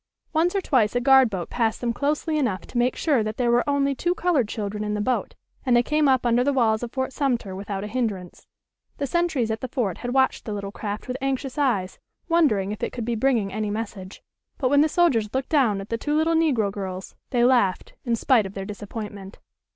[0.33, 3.51] Once or twice a guard boat passed them closely enough to make sure that there
[3.51, 6.81] were only two colored children in the boat, and they came up under the walls
[6.81, 8.47] of Fort Sumter without a hindrance.
[8.97, 12.81] The sentries at the fort had watched the little craft with anxious eyes, wondering if
[12.81, 14.23] it could be bringing any message.
[14.57, 18.15] But when the soldiers looked down at the two little negro girls they laughed, in
[18.15, 19.37] spite of their disappointment.